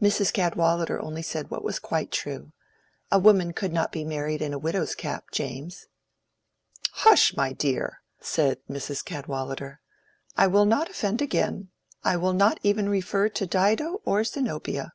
Mrs. 0.00 0.32
Cadwallader 0.32 1.00
only 1.02 1.20
said 1.22 1.50
what 1.50 1.64
was 1.64 1.80
quite 1.80 2.12
true. 2.12 2.52
A 3.10 3.18
woman 3.18 3.52
could 3.52 3.72
not 3.72 3.90
be 3.90 4.04
married 4.04 4.40
in 4.40 4.52
a 4.52 4.56
widow's 4.58 4.94
cap, 4.94 5.32
James." 5.32 5.88
"Hush, 6.92 7.36
my 7.36 7.52
dear!" 7.52 8.00
said 8.20 8.58
Mrs. 8.70 9.04
Cadwallader. 9.04 9.80
"I 10.36 10.46
will 10.46 10.64
not 10.64 10.90
offend 10.90 11.20
again. 11.20 11.70
I 12.04 12.16
will 12.16 12.34
not 12.34 12.60
even 12.62 12.88
refer 12.88 13.28
to 13.30 13.48
Dido 13.48 14.00
or 14.04 14.22
Zenobia. 14.22 14.92